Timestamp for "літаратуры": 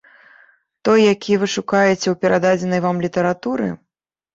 3.09-3.75